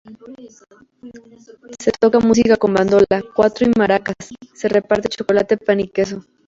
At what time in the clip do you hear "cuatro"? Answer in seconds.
3.35-3.67